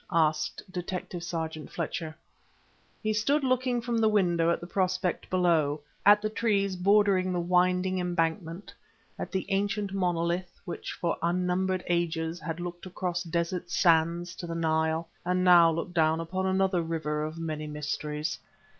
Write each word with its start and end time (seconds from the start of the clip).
asked 0.11 0.63
Detective 0.71 1.21
sergeant 1.23 1.71
Fletcher. 1.71 2.15
He 3.03 3.13
stood 3.13 3.43
looking 3.43 3.81
from 3.81 3.99
the 3.99 4.09
window 4.09 4.49
at 4.49 4.59
the 4.59 4.65
prospect 4.65 5.29
below; 5.29 5.81
at 6.03 6.23
the 6.23 6.29
trees 6.31 6.75
bordering 6.75 7.31
the 7.31 7.39
winding 7.39 7.99
embankment; 7.99 8.73
at 9.19 9.31
the 9.31 9.45
ancient 9.49 9.93
monolith 9.93 10.59
which 10.65 10.91
for 10.93 11.17
unnumbered 11.21 11.83
ages 11.85 12.39
had 12.39 12.59
looked 12.59 12.87
across 12.87 13.21
desert 13.21 13.69
sands 13.69 14.33
to 14.37 14.47
the 14.47 14.55
Nile, 14.55 15.07
and 15.23 15.43
now 15.43 15.69
looked 15.71 15.93
down 15.93 16.19
upon 16.19 16.47
another 16.47 16.81
river 16.81 17.23
of 17.23 17.37
many 17.37 17.67
mysteries. 17.67 18.39